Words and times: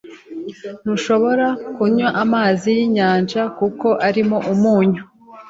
Ntushobora 0.83 1.47
kunywa 1.75 2.09
amazi 2.23 2.67
yinyanja 2.77 3.41
kuko 3.57 3.87
arimo 4.07 4.37
umunyu. 4.53 5.03